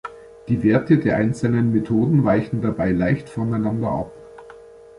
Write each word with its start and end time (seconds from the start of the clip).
Die 0.47 0.63
Werte 0.63 0.97
der 0.97 1.17
einzelnen 1.17 1.71
Methoden 1.71 2.25
weichen 2.25 2.59
dabei 2.63 2.89
leicht 2.91 3.29
voneinander 3.29 3.89
ab. 3.91 4.11